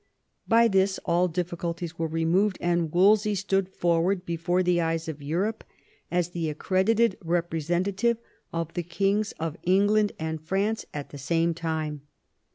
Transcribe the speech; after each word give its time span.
By 0.47 0.67
this 0.67 0.99
all 1.05 1.27
difficulties 1.27 1.99
were 1.99 2.07
removed, 2.07 2.57
and 2.59 2.91
Wolsey 2.91 3.35
stood 3.35 3.69
forward 3.69 4.25
before 4.25 4.63
the 4.63 4.81
eyes 4.81 5.07
of 5.07 5.21
Europe 5.21 5.63
as 6.09 6.29
the 6.29 6.49
accredited 6.49 7.19
representative 7.23 8.17
of 8.51 8.73
the 8.73 8.81
kings 8.81 9.31
of 9.33 9.57
England 9.61 10.13
and 10.17 10.41
France 10.41 10.87
at 10.91 11.11
the 11.11 11.19
same 11.19 11.53
time. 11.53 12.01